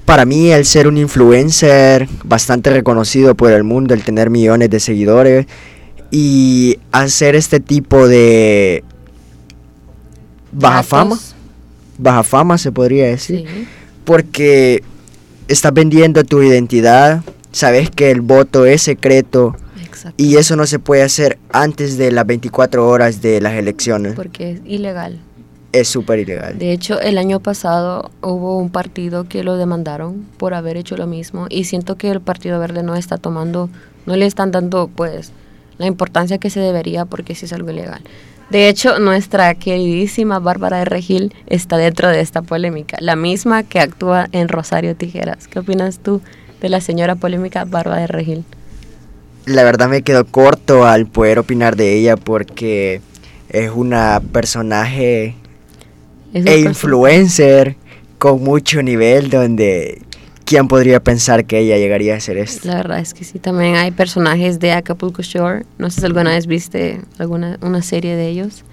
Para 0.05 0.25
mí, 0.25 0.51
el 0.51 0.67
ser 0.67 0.89
un 0.89 0.99
influencer 0.99 2.09
bastante 2.25 2.71
reconocido 2.71 3.35
por 3.37 3.53
el 3.53 3.63
mundo, 3.65 3.95
el 3.95 4.03
tener 4.03 4.29
millones 4.29 4.69
de 4.69 4.81
seguidores 4.81 5.47
y 6.11 6.79
hacer 6.91 7.37
este 7.37 7.61
tipo 7.61 8.07
de 8.09 8.83
baja 10.51 10.75
Datos. 10.77 10.89
fama, 10.89 11.19
baja 11.99 12.23
fama 12.25 12.59
se 12.59 12.73
podría 12.73 13.07
decir, 13.07 13.47
Sí. 13.49 13.67
porque 14.05 14.83
estás 15.49 15.73
vendiendo 15.73 16.25
tu 16.25 16.43
identidad, 16.43 17.23
sabes 17.51 17.91
que 17.91 18.11
el 18.11 18.21
voto 18.21 18.67
es 18.67 18.83
secreto 18.83 19.55
Exacto. 19.85 20.23
y 20.23 20.37
eso 20.37 20.57
no 20.57 20.67
se 20.67 20.79
puede 20.79 21.03
hacer 21.03 21.39
antes 21.53 21.99
de 21.99 22.11
las 22.13 22.27
24 22.27 22.89
horas 22.89 23.23
de 23.23 23.41
las 23.41 23.55
elecciones. 23.55 24.15
Porque 24.15 24.53
es 24.53 24.61
ilegal. 24.65 25.21
Es 25.73 25.89
súper 25.89 26.19
ilegal. 26.19 26.59
De 26.59 26.73
hecho, 26.73 27.01
el 27.01 27.17
año 27.17 27.41
pasado 27.41 28.11
hubo 28.21 28.59
un 28.59 28.69
partido 28.69 29.25
que 29.25 29.43
lo 29.43 29.57
demandaron 29.57 30.27
por 30.37 30.53
haber 30.53 30.77
hecho 30.77 30.99
lo 30.99 31.07
mismo 31.07 31.47
y 31.49 31.65
siento 31.65 31.97
que 31.97 32.11
el 32.11 32.21
Partido 32.21 32.59
Verde 32.59 32.83
no 32.83 32.95
está 32.95 33.17
tomando, 33.17 33.71
no 34.05 34.17
le 34.17 34.27
están 34.27 34.51
dando 34.51 34.91
pues 34.95 35.33
la 35.79 35.87
importancia 35.87 36.37
que 36.37 36.51
se 36.51 36.61
debería 36.61 37.07
porque 37.07 37.35
sí 37.35 37.47
es 37.47 37.55
algo 37.55 37.71
ilegal. 37.71 38.03
De 38.53 38.69
hecho, 38.69 38.99
nuestra 38.99 39.55
queridísima 39.55 40.39
Bárbara 40.39 40.81
de 40.81 40.85
Regil 40.85 41.35
está 41.47 41.79
dentro 41.79 42.11
de 42.11 42.21
esta 42.21 42.43
polémica, 42.43 42.99
la 43.01 43.17
misma 43.17 43.63
que 43.63 43.81
actúa 43.81 44.29
en 44.33 44.49
Rosario 44.49 44.95
Tijeras. 44.95 45.49
¿Qué 45.49 45.61
opinas 45.61 46.01
tú 46.01 46.21
de 46.61 46.69
la 46.69 46.83
señora 46.83 47.15
polémica 47.15 47.65
Bárbara 47.65 48.03
de 48.03 48.09
Regil? 48.09 48.45
La 49.47 49.65
verdad 49.65 49.89
me 49.89 50.03
quedo 50.03 50.27
corto 50.27 50.85
al 50.85 51.07
poder 51.07 51.39
opinar 51.39 51.77
de 51.77 51.95
ella 51.95 52.19
porque 52.19 53.01
es 53.49 53.71
una 53.75 54.21
personaje 54.21 55.35
Es 56.35 56.45
e 56.45 56.61
influencer 56.61 57.77
con 58.19 58.45
mucho 58.45 58.83
nivel 58.83 59.31
donde 59.31 60.03
quién 60.45 60.69
podría 60.69 61.01
pensar 61.01 61.45
que 61.45 61.59
ella 61.59 61.77
llegaría 61.77 62.15
a 62.15 62.17
hacer 62.19 62.37
esto. 62.39 62.69
La 62.69 62.77
verdad 62.77 62.99
es 62.99 63.15
que 63.15 63.25
sí, 63.25 63.39
también 63.39 63.77
hay 63.77 63.91
personajes 63.91 64.61
de 64.61 64.73
Acapulco 64.73 65.23
Shore. 65.23 65.65
No 65.79 65.91
sé 65.91 66.01
si 66.01 66.07
alguna 66.07 66.31
vez 66.31 66.47
viste 66.47 67.01
alguna 67.19 67.59
una 67.63 67.83
serie 67.83 68.17
de 68.17 68.29
ellos, 68.29 68.65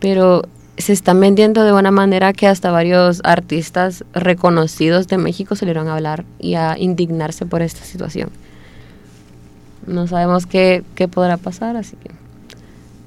pero 0.00 0.42
se 0.78 0.92
están 0.92 1.20
vendiendo 1.20 1.64
de 1.64 1.72
una 1.72 1.90
manera 1.90 2.32
que 2.32 2.46
hasta 2.46 2.70
varios 2.70 3.20
artistas 3.24 4.04
reconocidos 4.14 5.06
de 5.06 5.18
México 5.18 5.54
salieron 5.54 5.88
a 5.88 5.94
hablar 5.94 6.24
y 6.38 6.54
a 6.54 6.76
indignarse 6.78 7.46
por 7.46 7.62
esta 7.62 7.84
situación. 7.84 8.30
No 9.86 10.06
sabemos 10.06 10.46
qué, 10.46 10.84
qué 10.94 11.08
podrá 11.08 11.36
pasar, 11.36 11.76
así 11.76 11.96
que... 11.96 12.10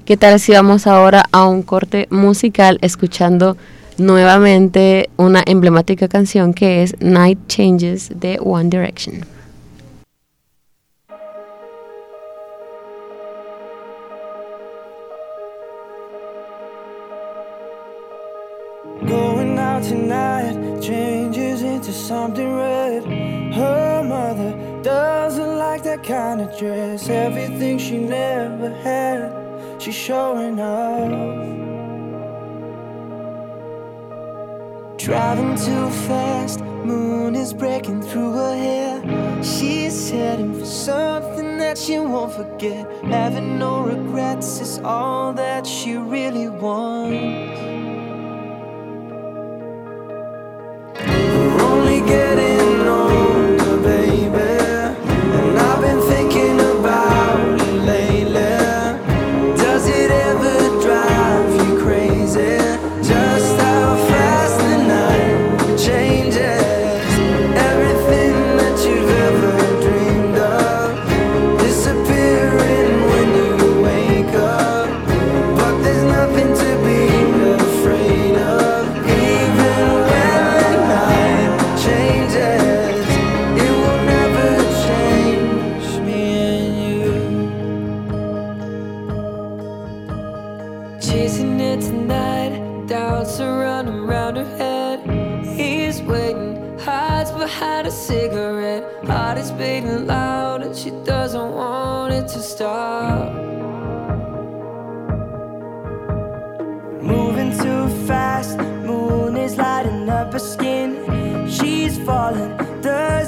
¿Qué 0.04 0.16
tal 0.16 0.38
si 0.38 0.52
vamos 0.52 0.86
ahora 0.86 1.24
a 1.32 1.46
un 1.46 1.64
corte 1.64 2.06
musical 2.10 2.78
escuchando 2.80 3.56
nuevamente 3.98 5.10
una 5.16 5.42
emblemática 5.46 6.08
canción 6.08 6.54
que 6.54 6.82
es 6.82 6.94
Night 7.00 7.38
Changes 7.48 8.10
de 8.14 8.38
One 8.40 8.68
Direction? 8.68 9.24
Going 19.06 19.58
out 19.58 19.82
tonight 19.82 20.80
changes 20.80 21.62
into 21.62 21.92
something 21.92 22.56
red. 22.56 23.04
Her 23.54 24.02
mother 24.02 24.52
doesn't 24.82 25.58
like 25.58 25.82
that 25.84 26.02
kind 26.02 26.40
of 26.40 26.56
dress. 26.58 27.08
Everything 27.08 27.78
she 27.78 27.98
never 27.98 28.70
had, 28.82 29.32
she's 29.80 29.94
showing 29.94 30.60
off. 30.60 31.65
Driving 35.06 35.54
too 35.54 35.88
fast, 36.08 36.58
moon 36.62 37.36
is 37.36 37.54
breaking 37.54 38.02
through 38.02 38.32
her 38.32 38.56
hair. 38.56 39.40
She's 39.40 40.10
heading 40.10 40.52
for 40.58 40.64
something 40.64 41.58
that 41.58 41.78
she 41.78 41.96
won't 42.00 42.32
forget. 42.32 42.90
Having 43.04 43.56
no 43.56 43.84
regrets 43.84 44.60
is 44.60 44.80
all 44.80 45.32
that 45.34 45.64
she 45.64 45.94
really 45.96 46.48
wants. 46.48 47.60
We're 51.06 51.62
only 51.62 52.00
getting 52.00 52.45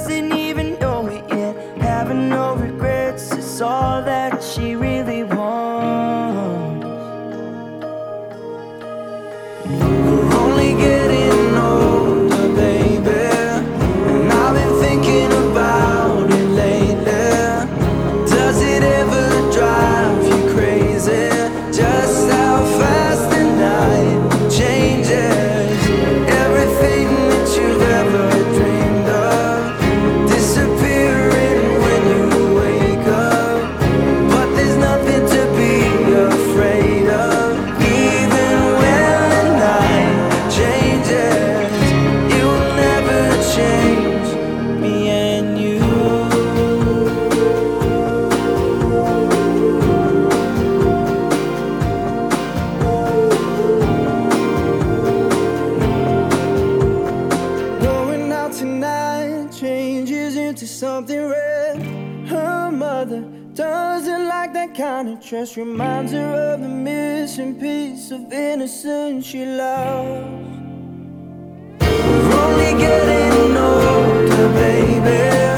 doesn't 0.09 0.33
even 0.33 0.79
know 0.79 1.07
it 1.07 1.23
yet. 1.29 1.55
Having 1.83 2.31
no 2.31 2.55
regrets 2.55 3.31
is 3.33 3.61
all 3.61 4.01
that 4.01 4.43
she 4.43 4.75
really 4.75 4.98
something 60.99 61.29
red. 61.29 61.77
Her 62.27 62.73
mother 62.73 63.21
doesn't 63.55 64.27
like 64.27 64.53
that 64.55 64.75
kind 64.75 65.09
of 65.09 65.25
dress. 65.25 65.57
Reminds 65.57 66.11
her 66.11 66.55
of 66.55 66.61
the 66.61 66.69
missing 66.69 67.55
piece 67.55 68.11
of 68.11 68.33
innocence 68.33 69.25
she 69.25 69.45
lost. 69.45 70.27
We're 71.81 72.35
only 72.47 72.73
getting 72.83 73.57
older, 73.57 74.49
baby. 74.55 75.58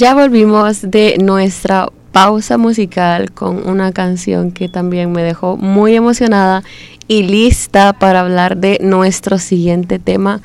Ya 0.00 0.14
volvimos 0.14 0.80
de 0.80 1.18
nuestra 1.18 1.90
pausa 2.10 2.56
musical 2.56 3.32
con 3.32 3.68
una 3.68 3.92
canción 3.92 4.50
que 4.50 4.70
también 4.70 5.12
me 5.12 5.22
dejó 5.22 5.58
muy 5.58 5.94
emocionada 5.94 6.62
y 7.06 7.24
lista 7.24 7.92
para 7.92 8.20
hablar 8.20 8.56
de 8.56 8.78
nuestro 8.80 9.36
siguiente 9.36 9.98
tema 9.98 10.40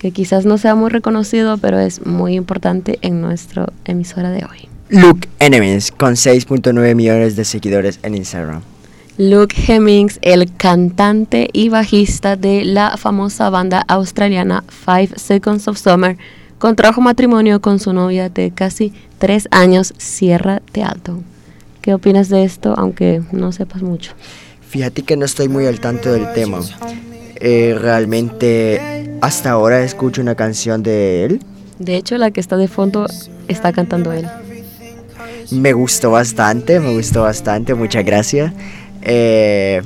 que 0.00 0.10
quizás 0.10 0.46
no 0.46 0.58
sea 0.58 0.74
muy 0.74 0.90
reconocido, 0.90 1.58
pero 1.58 1.78
es 1.78 2.06
muy 2.06 2.34
importante 2.34 2.98
en 3.02 3.20
nuestra 3.20 3.68
emisora 3.84 4.32
de 4.32 4.44
hoy. 4.44 4.68
Luke 4.88 5.28
Enemies, 5.38 5.92
con 5.92 6.14
6.9 6.14 6.96
millones 6.96 7.36
de 7.36 7.44
seguidores 7.44 8.00
en 8.02 8.16
Instagram. 8.16 8.62
Luke 9.16 9.54
Hemmings, 9.68 10.18
el 10.22 10.52
cantante 10.56 11.50
y 11.52 11.68
bajista 11.68 12.34
de 12.34 12.64
la 12.64 12.96
famosa 12.96 13.48
banda 13.48 13.84
australiana 13.86 14.64
Five 14.66 15.10
Seconds 15.14 15.68
of 15.68 15.78
Summer, 15.78 16.18
contrajo 16.58 17.00
matrimonio 17.00 17.60
con 17.60 17.78
su 17.78 17.92
novia 17.92 18.28
de 18.28 18.50
casi 18.50 18.92
tres 19.18 19.48
años, 19.50 19.94
Sierra 19.98 20.62
de 20.72 20.82
Alto. 20.82 21.20
¿Qué 21.80 21.94
opinas 21.94 22.28
de 22.28 22.44
esto, 22.44 22.74
aunque 22.76 23.22
no 23.32 23.52
sepas 23.52 23.82
mucho? 23.82 24.12
Fíjate 24.68 25.02
que 25.02 25.16
no 25.16 25.24
estoy 25.24 25.48
muy 25.48 25.66
al 25.66 25.80
tanto 25.80 26.12
del 26.12 26.32
tema. 26.32 26.60
Eh, 27.36 27.76
realmente 27.80 29.16
hasta 29.20 29.50
ahora 29.50 29.82
escucho 29.82 30.20
una 30.20 30.34
canción 30.34 30.82
de 30.82 31.24
él. 31.24 31.40
De 31.78 31.96
hecho, 31.96 32.18
la 32.18 32.30
que 32.30 32.40
está 32.40 32.56
de 32.56 32.68
fondo 32.68 33.06
está 33.46 33.72
cantando 33.72 34.12
él. 34.12 34.26
Me 35.50 35.72
gustó 35.72 36.10
bastante, 36.10 36.80
me 36.80 36.92
gustó 36.92 37.22
bastante, 37.22 37.74
muchas 37.74 38.04
gracias. 38.04 38.52
Eh, 39.02 39.80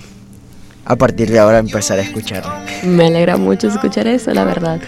a 0.85 0.97
partir 0.97 1.31
de 1.31 1.39
ahora 1.39 1.59
empezar 1.59 1.99
a 1.99 2.03
escucharlo. 2.03 2.53
Me 2.85 3.07
alegra 3.07 3.37
mucho 3.37 3.69
escuchar 3.69 4.09
eso, 4.09 4.33
la 4.33 4.45
verdad. 4.45 4.81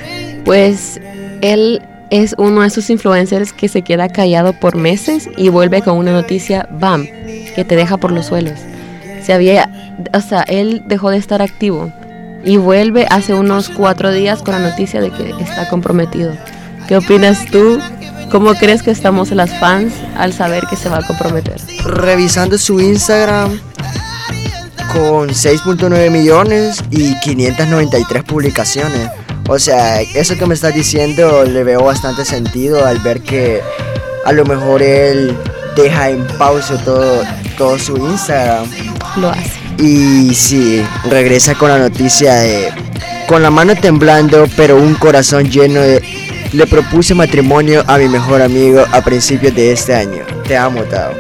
Pues 0.45 1.01
él 1.45 1.83
es 2.09 2.35
uno 2.39 2.63
de 2.63 2.69
esos 2.69 2.89
influencers 2.89 3.53
que 3.53 3.69
se 3.69 3.83
queda 3.83 4.09
callado 4.09 4.55
por 4.55 4.77
meses 4.77 5.29
y 5.37 5.51
vuelve 5.51 5.83
con 5.83 5.99
una 5.99 6.13
noticia, 6.13 6.67
bam, 6.71 7.07
que 7.55 7.65
te 7.67 7.77
deja 7.77 7.99
por 7.99 8.13
los 8.13 8.27
suelos. 8.27 8.59
Se 9.23 9.35
había, 9.35 9.71
o 10.15 10.21
sea, 10.21 10.43
él 10.43 10.85
dejó 10.87 11.11
de 11.11 11.19
estar 11.19 11.43
activo 11.43 11.93
y 12.45 12.57
vuelve 12.57 13.07
hace 13.11 13.35
unos 13.35 13.69
cuatro 13.69 14.11
días 14.11 14.43
con 14.43 14.55
la 14.55 14.71
noticia 14.71 15.03
de 15.03 15.11
que 15.11 15.35
está 15.41 15.69
comprometido. 15.69 16.33
¿Qué 16.89 16.97
opinas 16.97 17.45
tú? 17.51 17.79
¿Cómo 18.31 18.55
crees 18.55 18.83
que 18.83 18.91
estamos 18.91 19.31
las 19.31 19.59
fans 19.61 19.93
al 20.17 20.33
saber 20.33 20.65
que 20.69 20.77
se 20.77 20.89
va 20.89 20.99
a 20.99 21.07
comprometer? 21.07 21.61
Revisando 21.85 22.57
su 22.57 22.81
Instagram 22.81 23.61
con 24.95 25.29
6.9 25.29 26.11
millones 26.11 26.83
y 26.91 27.19
593 27.21 28.25
publicaciones. 28.25 29.11
O 29.49 29.59
sea, 29.59 30.01
eso 30.01 30.37
que 30.37 30.47
me 30.47 30.55
estás 30.55 30.75
diciendo 30.75 31.45
le 31.45 31.65
veo 31.65 31.85
bastante 31.85 32.25
sentido 32.25 32.87
al 32.87 32.99
ver 33.01 33.21
que 33.21 33.61
a 34.25 34.33
lo 34.33 34.45
mejor 34.45 34.83
él 34.83 35.37
deja 35.77 36.11
en 36.11 36.27
pausa 36.39 36.83
todo, 36.83 37.23
todo 37.59 37.79
su 37.79 37.97
Instagram. 37.97 38.67
Lo 39.17 39.29
hace. 39.29 39.65
Y 39.79 40.35
sí, 40.35 40.83
regresa 41.11 41.55
con 41.55 41.69
la 41.69 41.79
noticia 41.79 42.35
de 42.37 42.73
con 43.27 43.43
la 43.43 43.51
mano 43.51 43.75
temblando 43.75 44.47
pero 44.57 44.77
un 44.77 44.95
corazón 44.95 45.51
lleno 45.51 45.81
de 45.81 46.03
le 46.53 46.67
propuse 46.67 47.15
matrimonio 47.15 47.83
a 47.87 47.99
mi 47.99 48.09
mejor 48.09 48.41
amigo 48.41 48.85
a 48.93 49.03
principios 49.03 49.55
de 49.55 49.73
este 49.73 49.95
año. 49.95 50.25
Te 50.47 50.57
amo, 50.57 50.83
Tao. 50.85 51.13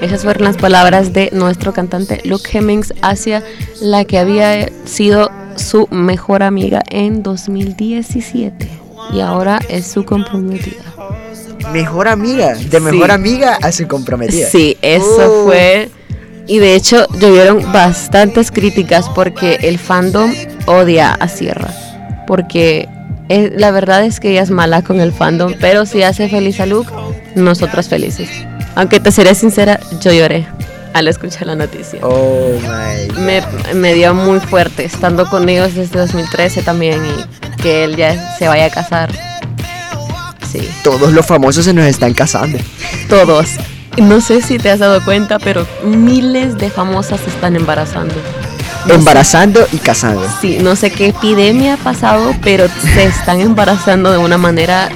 Esas 0.00 0.22
fueron 0.22 0.44
las 0.44 0.56
palabras 0.56 1.12
de 1.12 1.30
nuestro 1.32 1.72
cantante 1.72 2.20
Luke 2.24 2.48
Hemmings 2.52 2.94
hacia 3.02 3.42
la 3.80 4.04
que 4.04 4.18
había 4.18 4.68
sido 4.84 5.30
su 5.58 5.86
mejor 5.90 6.42
amiga 6.42 6.82
en 6.90 7.22
2017 7.22 8.68
y 9.12 9.20
ahora 9.20 9.60
es 9.68 9.86
su 9.86 10.04
comprometida. 10.04 10.82
Mejor 11.72 12.08
amiga, 12.08 12.54
de 12.54 12.80
mejor 12.80 13.06
Sí. 13.08 13.12
amiga 13.12 13.58
a 13.62 13.72
su 13.72 13.86
comprometida. 13.86 14.48
Sí, 14.48 14.76
eso 14.82 15.42
Oh. 15.42 15.44
fue. 15.46 15.90
Y 16.46 16.58
de 16.58 16.74
hecho, 16.74 17.06
llovieron 17.20 17.72
bastantes 17.72 18.50
críticas 18.50 19.08
porque 19.10 19.58
el 19.62 19.78
fandom 19.78 20.32
odia 20.66 21.12
a 21.12 21.28
Sierra. 21.28 21.74
Porque 22.26 22.88
la 23.28 23.70
verdad 23.70 24.04
es 24.04 24.20
que 24.20 24.30
ella 24.30 24.42
es 24.42 24.50
mala 24.50 24.80
con 24.82 25.00
el 25.00 25.12
fandom, 25.12 25.52
pero 25.60 25.84
si 25.84 26.02
hace 26.02 26.28
feliz 26.30 26.60
a 26.60 26.66
Luke, 26.66 26.90
nosotras 27.34 27.88
felices. 27.88 28.30
Aunque 28.74 29.00
te 29.00 29.10
seré 29.12 29.34
sincera, 29.34 29.78
yo 30.00 30.12
lloré 30.12 30.46
al 30.94 31.08
escuchar 31.08 31.46
la 31.46 31.54
noticia. 31.54 32.00
Oh 32.02 32.52
my 32.60 33.08
God. 33.08 33.18
Me, 33.18 33.42
me 33.74 33.94
dio 33.94 34.14
muy 34.14 34.40
fuerte 34.40 34.84
estando 34.84 35.28
con 35.28 35.48
ellos 35.48 35.74
desde 35.74 35.98
2013 36.00 36.62
también 36.62 37.00
y 37.04 37.60
que 37.62 37.84
él 37.84 37.96
ya 37.96 38.36
se 38.38 38.48
vaya 38.48 38.66
a 38.66 38.70
casar. 38.70 39.10
Sí, 40.50 40.68
Todos 40.82 41.12
los 41.12 41.26
famosos 41.26 41.64
se 41.64 41.74
nos 41.74 41.84
están 41.86 42.14
casando. 42.14 42.58
todos. 43.08 43.48
No 43.98 44.20
sé 44.20 44.40
si 44.42 44.58
te 44.58 44.70
has 44.70 44.78
dado 44.78 45.04
cuenta, 45.04 45.38
pero 45.40 45.66
miles 45.82 46.56
de 46.56 46.70
famosas 46.70 47.20
se 47.20 47.30
están 47.30 47.56
embarazando. 47.56 48.14
No 48.84 48.90
sé- 48.90 48.94
Embarazando 48.94 49.66
y 49.72 49.78
casando. 49.78 50.24
Sí, 50.40 50.58
no 50.60 50.76
sé 50.76 50.90
qué 50.92 51.08
epidemia 51.08 51.74
ha 51.74 51.76
pasado, 51.78 52.32
pero 52.42 52.66
se 52.94 53.04
están 53.04 53.40
embarazando 53.40 54.12
de 54.12 54.18
una 54.18 54.38
manera 54.38 54.88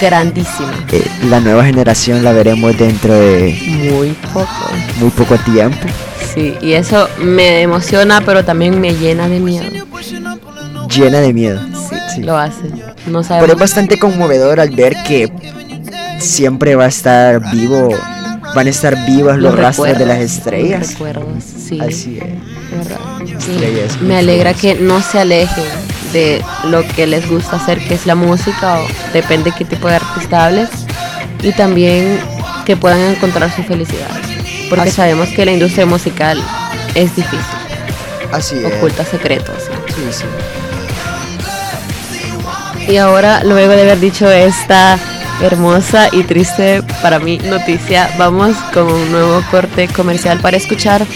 grandísima. 0.00 0.72
Eh, 0.92 1.04
la 1.28 1.40
nueva 1.40 1.64
generación 1.64 2.22
la 2.24 2.32
veremos 2.32 2.76
dentro 2.76 3.14
de 3.14 3.58
Muy 3.92 4.10
poco. 4.32 4.48
muy 5.00 5.10
poco 5.10 5.36
tiempo. 5.38 5.78
Sí, 6.34 6.54
y 6.60 6.72
eso 6.72 7.08
me 7.20 7.62
emociona, 7.62 8.20
pero 8.20 8.44
también 8.44 8.80
me 8.80 8.94
llena 8.94 9.28
de 9.28 9.40
miedo. 9.40 9.64
Llena 10.94 11.20
de 11.20 11.32
miedo. 11.32 11.60
Sí, 11.88 11.96
Sí. 12.16 12.22
lo 12.22 12.36
hace. 12.36 12.62
No 13.06 13.20
Pero 13.20 13.22
sabemos. 13.24 13.50
es 13.50 13.58
bastante 13.58 13.98
conmovedor 13.98 14.60
al 14.60 14.70
ver 14.70 14.94
que 15.06 15.30
siempre 16.18 16.74
va 16.74 16.84
a 16.84 16.88
estar 16.88 17.40
vivo, 17.52 17.88
van 18.54 18.66
a 18.66 18.70
estar 18.70 19.06
vivos 19.06 19.38
los, 19.38 19.54
rastros 19.54 19.98
de 19.98 20.06
las 20.06 20.18
los 20.20 20.30
estrellas. 20.32 20.90
recuerdos, 20.92 21.26
sí. 21.44 21.78
Así 21.80 22.18
es. 22.18 23.42
Sí. 23.44 24.04
Me 24.04 24.16
alegra 24.18 24.52
que 24.54 24.74
no 24.74 25.00
se 25.00 25.20
alejen 25.20 25.64
de 26.12 26.42
lo 26.64 26.86
que 26.88 27.06
les 27.06 27.28
gusta 27.28 27.56
hacer, 27.56 27.78
que 27.86 27.94
es 27.94 28.06
la 28.06 28.14
música, 28.14 28.80
o 28.80 28.86
depende 29.12 29.52
qué 29.56 29.64
tipo 29.64 29.88
de 29.88 29.96
artista 29.96 30.46
hables, 30.46 30.68
y 31.42 31.52
también 31.52 32.20
que 32.64 32.76
puedan 32.76 33.00
encontrar 33.00 33.54
su 33.54 33.62
felicidad. 33.62 34.08
Porque 34.68 34.88
Así- 34.88 34.96
sabemos 34.96 35.28
que 35.30 35.44
la 35.44 35.52
industria 35.52 35.86
musical 35.86 36.42
es 36.94 37.14
difícil, 37.16 37.38
Así 38.32 38.56
es. 38.58 38.64
oculta 38.66 39.04
secretos. 39.04 39.56
Sí, 39.94 40.02
sí. 40.12 40.24
Y 42.92 42.96
ahora, 42.96 43.42
luego 43.44 43.72
de 43.74 43.82
haber 43.82 44.00
dicho 44.00 44.30
esta 44.30 44.98
hermosa 45.40 46.08
y 46.12 46.22
triste 46.24 46.82
para 47.02 47.18
mí 47.18 47.38
noticia, 47.38 48.10
vamos 48.18 48.56
con 48.72 48.90
un 48.90 49.12
nuevo 49.12 49.42
corte 49.50 49.88
comercial 49.88 50.40
para 50.40 50.56
escuchar 50.56 51.06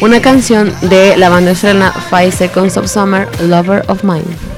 una 0.00 0.20
canción 0.20 0.72
de 0.82 1.16
la 1.16 1.28
banda 1.28 1.50
australiana 1.50 1.92
Five 2.10 2.32
Seconds 2.32 2.76
of 2.76 2.86
Summer, 2.86 3.28
Lover 3.40 3.84
of 3.88 4.04
Mine. 4.04 4.51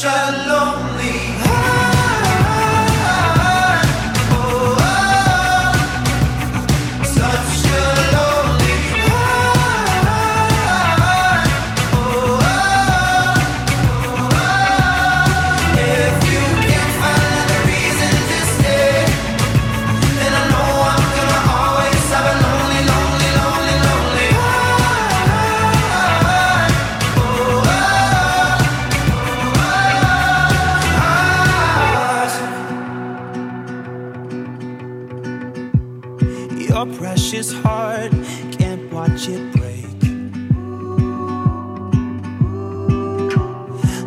Shalom. 0.00 0.79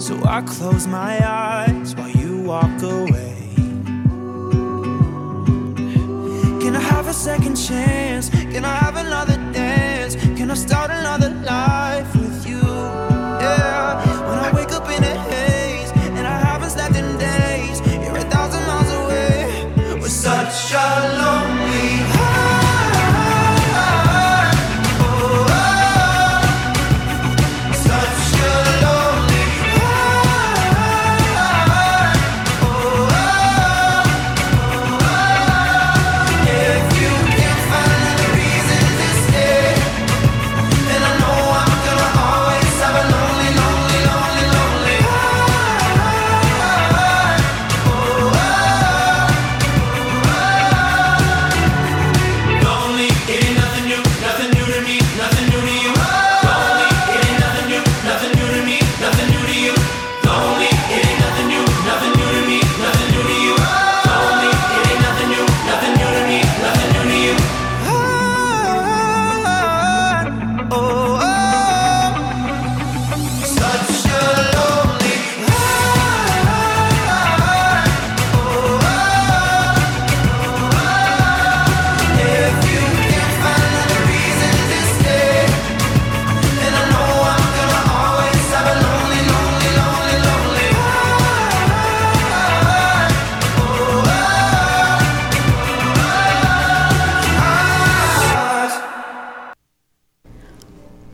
So 0.04 0.20
I 0.26 0.42
close 0.42 0.86
my 0.86 1.18
eyes 1.26 1.96
while 1.96 2.10
you 2.10 2.42
walk 2.42 2.82
away. 2.82 3.38
Can 6.60 6.76
I 6.76 6.82
have 6.82 7.08
a 7.08 7.14
second 7.14 7.56
chance? 7.56 8.30
Can 8.30 8.66
I 8.66 8.76
have 8.84 8.98
another 8.98 9.38
dance? 9.54 10.18
Can 10.38 10.52
I 10.52 10.56
start 10.56 10.92
another 10.92 11.30
life 11.30 11.93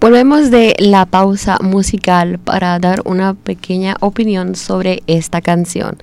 Volvemos 0.10 0.50
de 0.50 0.76
la 0.80 1.06
pausa 1.06 1.60
musical 1.62 2.40
para 2.40 2.80
dar 2.80 3.04
una 3.06 3.36
pequeña 3.36 3.96
opinión 4.00 4.56
sobre 4.56 5.04
esta 5.06 5.40
canción. 5.40 5.98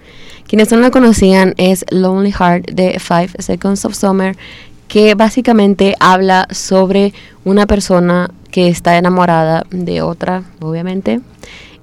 Quienes 0.47 0.71
no 0.71 0.79
la 0.79 0.92
conocían 0.92 1.55
es 1.57 1.85
Lonely 1.90 2.31
Heart 2.31 2.71
de 2.71 3.01
Five 3.01 3.31
Seconds 3.40 3.85
of 3.85 3.97
Summer, 3.97 4.37
que 4.87 5.16
básicamente 5.16 5.97
habla 5.99 6.47
sobre 6.53 7.14
una 7.45 7.66
persona 7.66 8.31
que 8.53 8.69
está 8.69 8.97
enamorada 8.97 9.66
de 9.71 10.03
otra, 10.03 10.45
obviamente, 10.61 11.21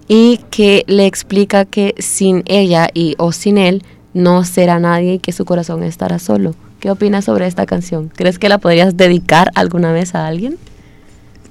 y 0.07 0.39
que 0.49 0.85
le 0.87 1.05
explica 1.05 1.65
que 1.65 1.93
sin 1.97 2.43
ella 2.45 2.87
y 2.93 3.15
o 3.17 3.33
sin 3.33 3.57
él 3.57 3.83
no 4.13 4.45
será 4.45 4.79
nadie 4.79 5.15
y 5.15 5.19
que 5.19 5.33
su 5.33 5.43
corazón 5.43 5.83
estará 5.83 6.19
solo, 6.19 6.55
¿Qué 6.79 6.89
opinas 6.89 7.25
sobre 7.25 7.47
esta 7.47 7.65
canción? 7.65 8.11
¿Crees 8.15 8.39
que 8.39 8.47
la 8.47 8.59
podrías 8.59 8.95
dedicar 8.95 9.51
alguna 9.55 9.91
vez 9.91 10.15
a 10.15 10.27
alguien? 10.27 10.57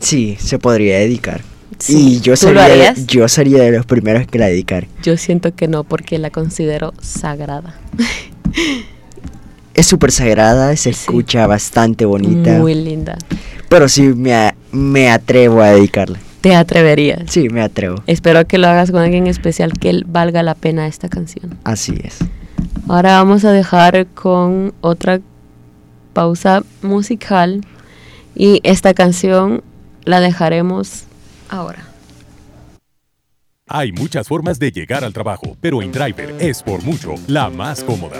Sí, 0.03 0.37
se 0.38 0.59
podría 0.59 0.99
dedicar. 0.99 1.41
Sí, 1.79 2.17
y 2.17 2.21
yo 2.21 2.35
¿tú 2.37 2.53
lo 2.53 2.61
sería, 2.61 2.93
de- 2.93 3.07
yo 3.07 3.29
sería 3.29 3.62
de 3.62 3.73
los 3.73 3.87
primeros 3.87 4.27
que 4.27 4.38
la 4.38 4.47
dedicar. 4.47 4.87
Yo 5.03 5.17
siento 5.17 5.55
que 5.55 5.67
no, 5.69 5.83
porque 5.85 6.19
la 6.19 6.31
considero 6.31 6.93
sagrada. 7.01 7.75
Es 9.75 9.87
súper 9.87 10.12
sagrada, 10.12 10.77
se 10.77 10.91
escucha 10.91 11.47
bastante 11.47 12.05
bonita. 12.05 12.59
Muy 12.59 12.75
linda. 12.75 13.17
Pero 13.69 13.88
sí 13.88 14.03
me, 14.03 14.55
me 14.71 15.11
atrevo 15.11 15.62
a 15.62 15.71
dedicarla. 15.71 16.19
¿Te 16.43 16.55
atreverías? 16.55 17.31
Sí, 17.31 17.49
me 17.49 17.62
atrevo. 17.62 18.03
Espero 18.07 18.47
que 18.47 18.59
lo 18.59 18.69
hagas 18.69 18.91
con 18.91 19.01
alguien 19.01 19.27
especial 19.29 19.73
que 19.73 20.03
valga 20.07 20.43
la 20.43 20.55
pena 20.55 20.87
esta 20.88 21.09
canción. 21.09 21.57
Así 21.65 21.95
es. 22.03 22.19
Ahora 22.88 23.12
vamos 23.19 23.45
a 23.45 23.53
dejar 23.53 24.07
con 24.09 24.75
otra 24.83 25.21
pausa 26.12 26.62
musical 26.83 27.65
y 28.35 28.61
esta 28.65 28.93
canción 28.93 29.62
la 30.05 30.21
dejaremos 30.21 31.05
ahora. 31.49 31.85
Hay 33.69 33.93
muchas 33.93 34.29
formas 34.29 34.59
de 34.59 34.71
llegar 34.71 35.05
al 35.05 35.12
trabajo, 35.12 35.57
pero 35.61 35.83
InDriver 35.83 36.35
es 36.38 36.62
por 36.62 36.83
mucho 36.83 37.15
la 37.27 37.49
más 37.49 37.83
cómoda. 37.83 38.19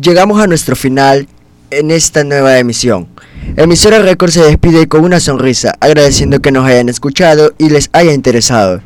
Llegamos 0.00 0.40
a 0.40 0.46
nuestro 0.46 0.76
final 0.76 1.26
en 1.70 1.90
esta 1.90 2.24
nueva 2.24 2.58
emisión. 2.58 3.08
Emisora 3.56 3.98
Record 3.98 4.30
se 4.30 4.42
despide 4.42 4.86
con 4.88 5.04
una 5.04 5.20
sonrisa, 5.20 5.76
agradeciendo 5.80 6.40
que 6.40 6.52
nos 6.52 6.64
hayan 6.64 6.88
escuchado 6.88 7.52
y 7.58 7.68
les 7.68 7.90
haya 7.92 8.14
interesado, 8.14 8.80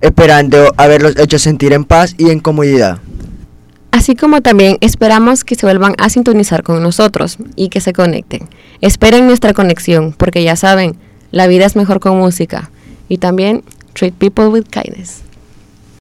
esperando 0.00 0.72
haberlos 0.76 1.16
hecho 1.18 1.38
sentir 1.38 1.72
en 1.72 1.84
paz 1.84 2.14
y 2.18 2.30
en 2.30 2.40
comodidad. 2.40 2.98
Así 3.92 4.16
como 4.16 4.40
también 4.40 4.78
esperamos 4.80 5.44
que 5.44 5.54
se 5.54 5.66
vuelvan 5.66 5.94
a 5.98 6.08
sintonizar 6.08 6.62
con 6.62 6.82
nosotros 6.82 7.36
y 7.54 7.68
que 7.68 7.80
se 7.80 7.92
conecten. 7.92 8.48
Esperen 8.80 9.26
nuestra 9.26 9.52
conexión, 9.52 10.14
porque 10.16 10.42
ya 10.42 10.56
saben, 10.56 10.96
la 11.30 11.46
vida 11.46 11.66
es 11.66 11.76
mejor 11.76 12.00
con 12.00 12.18
música. 12.18 12.70
Y 13.08 13.18
también 13.18 13.62
treat 13.92 14.14
people 14.14 14.48
with 14.48 14.64
kindness. 14.64 15.25